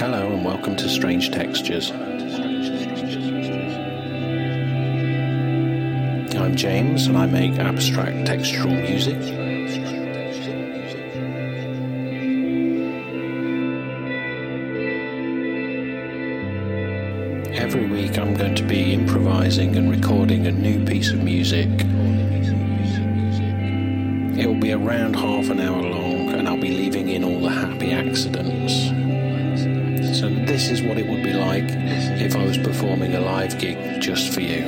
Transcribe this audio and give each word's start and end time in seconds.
Hello 0.00 0.32
and 0.32 0.42
welcome 0.46 0.76
to 0.76 0.88
Strange 0.88 1.30
Textures. 1.30 1.90
I'm 6.34 6.56
James 6.56 7.06
and 7.06 7.18
I 7.18 7.26
make 7.26 7.58
abstract 7.58 8.16
textural 8.26 8.80
music. 8.80 9.18
Every 17.52 17.86
week 17.86 18.16
I'm 18.16 18.32
going 18.32 18.54
to 18.54 18.64
be 18.64 18.94
improvising 18.94 19.76
and 19.76 19.90
recording 19.90 20.46
a 20.46 20.50
new 20.50 20.82
piece 20.86 21.10
of 21.10 21.22
music. 21.22 21.68
It 24.38 24.46
will 24.46 24.58
be 24.58 24.72
around 24.72 25.16
half 25.16 25.50
an 25.50 25.60
hour 25.60 25.79
just 34.10 34.34
for 34.34 34.40
you. 34.40 34.64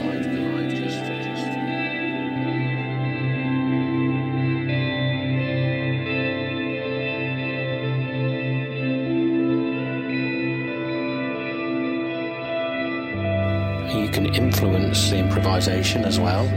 You 13.91 14.09
can 14.11 14.33
influence 14.33 15.11
the 15.11 15.17
improvisation 15.17 16.05
as 16.05 16.21
well. 16.21 16.49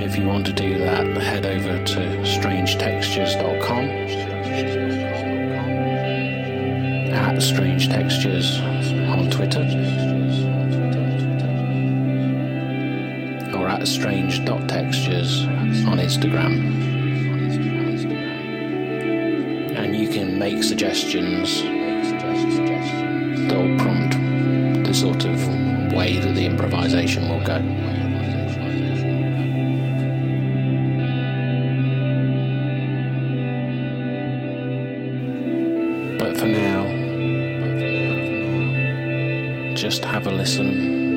If 0.00 0.16
you 0.16 0.26
want 0.26 0.46
to 0.46 0.52
do 0.52 0.78
that, 0.78 1.06
head 1.18 1.46
over 1.46 1.84
to 1.84 2.00
strangetextures.com 2.24 4.08
at 7.38 7.42
Strange 7.42 7.88
Textures 7.88 8.58
on 8.58 9.30
Twitter 9.30 9.67
or 13.98 14.08
at 14.08 14.32
strange.textures 14.32 15.44
on 15.86 15.98
Instagram. 15.98 16.52
And 19.76 19.96
you 19.96 20.08
can 20.08 20.38
make 20.38 20.62
suggestions 20.62 21.62
that 23.48 23.56
will 23.56 23.76
prompt 23.78 24.86
the 24.86 24.94
sort 24.94 25.24
of 25.24 25.92
way 25.92 26.18
that 26.18 26.34
the 26.34 26.44
improvisation 26.44 27.28
will 27.28 27.44
go. 27.44 27.60
But 36.18 36.36
for 36.36 36.46
now, 36.46 36.84
just 39.74 40.04
have 40.04 40.26
a 40.26 40.30
listen. 40.30 41.07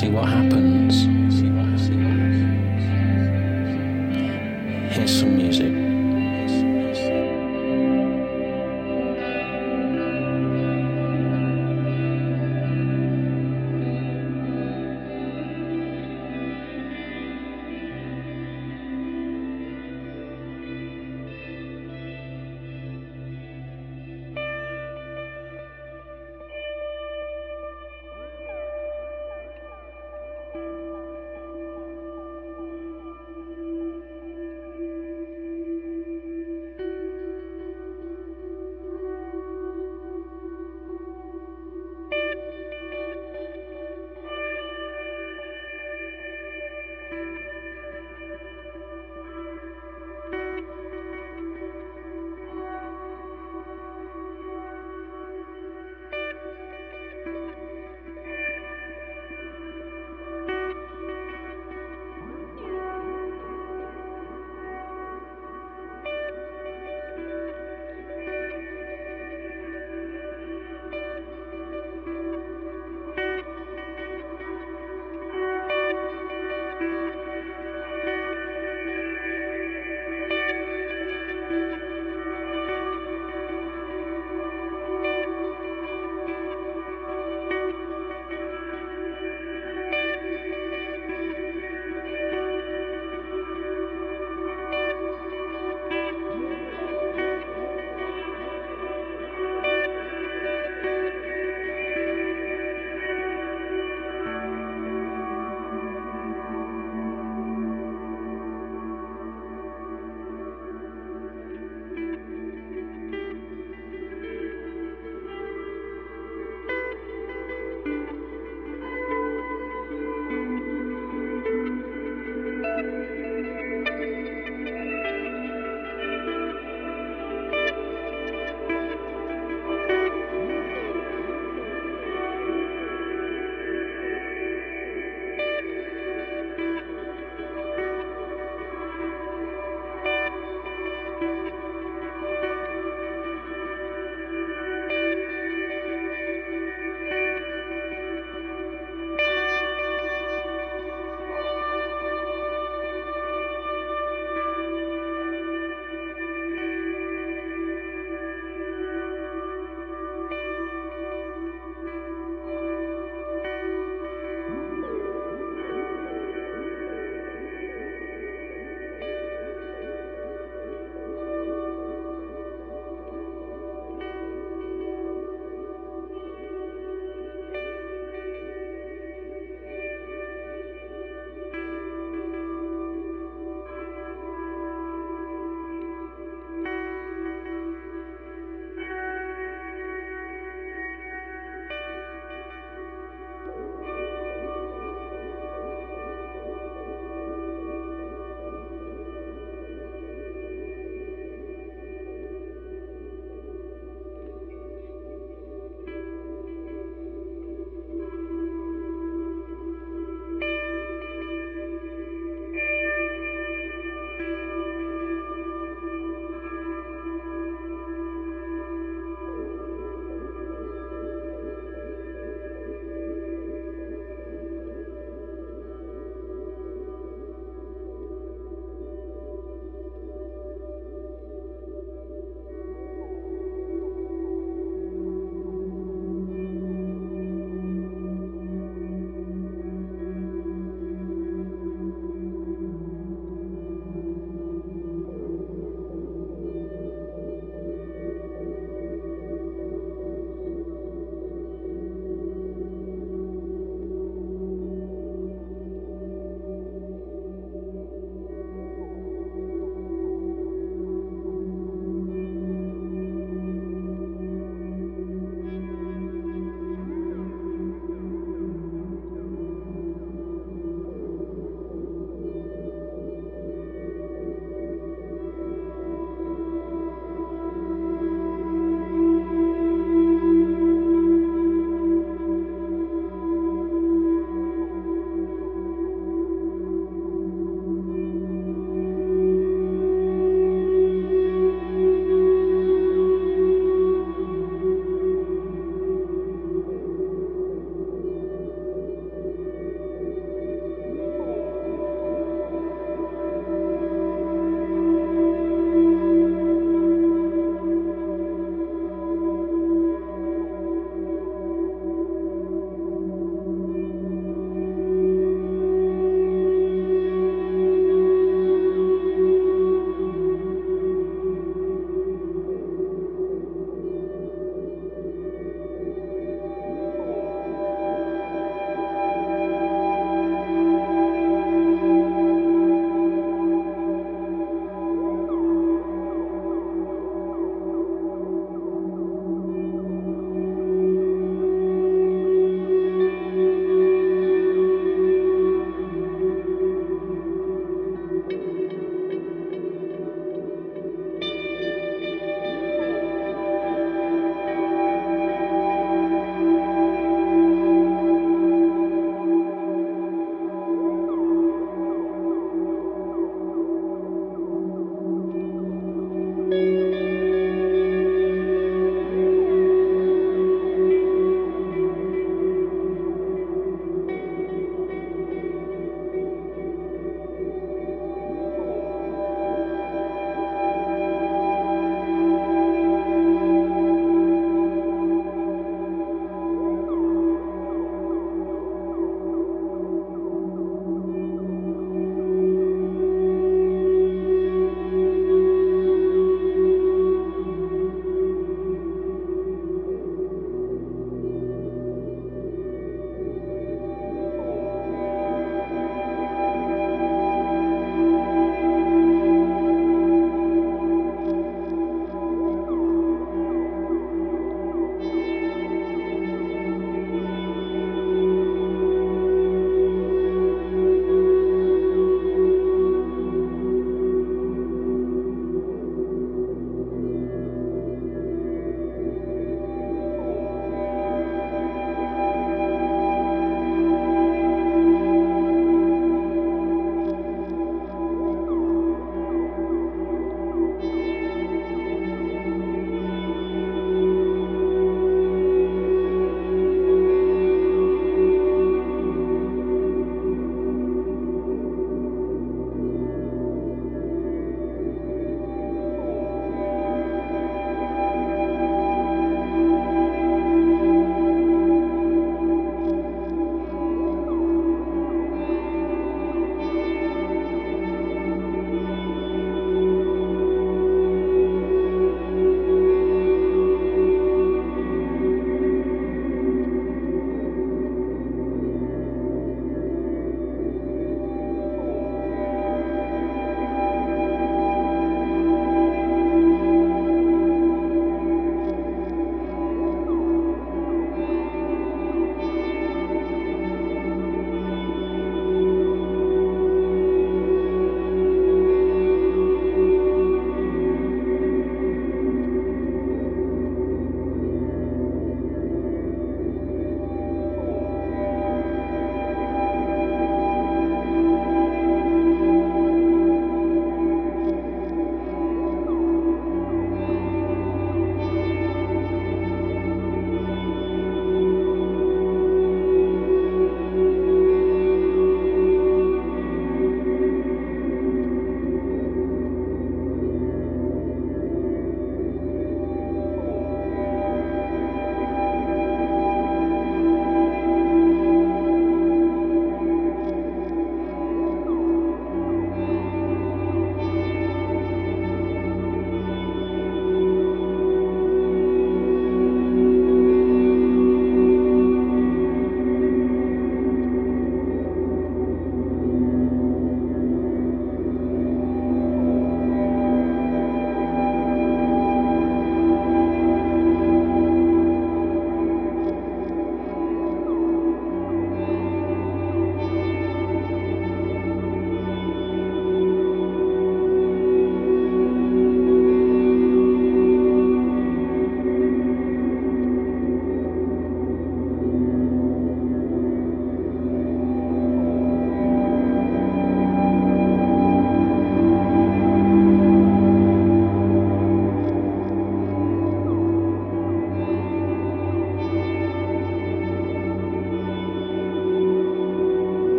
See 0.00 0.08
what 0.08 0.26
happens. 0.26 1.19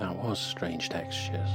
That 0.00 0.16
was 0.16 0.40
Strange 0.40 0.88
Textures, 0.88 1.50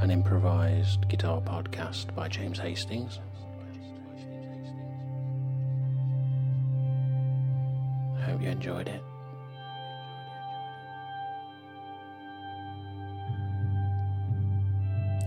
an 0.00 0.10
improvised 0.10 1.06
guitar 1.08 1.42
podcast 1.42 2.14
by 2.14 2.26
James 2.26 2.58
Hastings. 2.58 3.20
I 8.16 8.20
hope 8.22 8.40
you 8.40 8.48
enjoyed 8.48 8.88
it. 8.88 9.02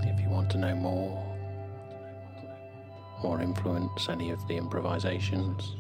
If 0.02 0.20
you 0.20 0.28
want 0.28 0.50
to 0.50 0.58
know 0.58 0.74
more 0.74 1.24
or 3.22 3.39
influence 3.42 4.10
any 4.10 4.32
of 4.32 4.48
the 4.48 4.58
improvisations, 4.58 5.76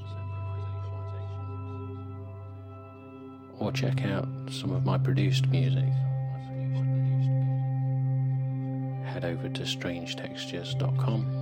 or 3.71 3.73
check 3.73 4.05
out 4.05 4.27
some 4.49 4.71
of 4.71 4.85
my 4.85 4.97
produced 4.97 5.47
music, 5.47 5.85
head 9.05 9.23
over 9.23 9.47
to 9.49 9.61
strangetextures.com 9.61 11.37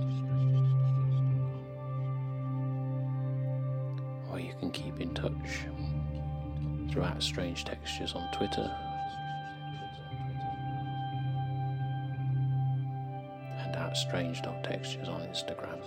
or 4.30 4.38
you 4.38 4.52
can 4.60 4.70
keep 4.70 5.00
in 5.00 5.12
touch 5.14 5.32
throughout 6.90 7.22
Strange 7.22 7.64
Textures 7.64 8.12
on 8.14 8.30
Twitter 8.32 8.70
and 13.58 13.74
at 13.74 13.96
strange.textures 13.96 15.08
on 15.08 15.22
Instagram. 15.22 15.80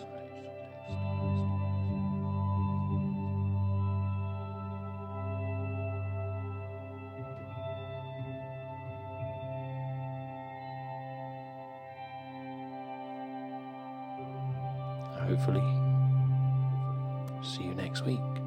Hopefully 15.23 15.63
see 17.43 17.63
you 17.63 17.75
next 17.75 18.05
week. 18.05 18.42